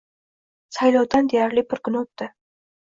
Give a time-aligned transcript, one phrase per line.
[0.77, 2.33] Saylovdan deyarli bir kun o'tdi